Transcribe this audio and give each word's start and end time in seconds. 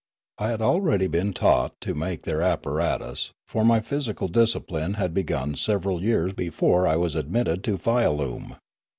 I 0.39 0.47
had 0.47 0.63
already 0.63 1.05
been 1.05 1.31
taught 1.31 1.79
to 1.81 1.93
make 1.93 2.23
their 2.23 2.41
apparatus, 2.41 3.33
for 3.47 3.63
my 3.63 3.79
physical 3.81 4.27
discipline 4.29 4.95
had 4.95 5.13
begun 5.13 5.53
several 5.53 6.01
years 6.01 6.33
before 6.33 6.87
I 6.87 6.95
was 6.95 7.15
ad 7.15 7.31
mitted 7.31 7.63
to 7.65 7.77
Fialume. 7.77 8.55